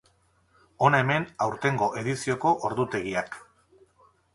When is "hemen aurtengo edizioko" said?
1.03-2.59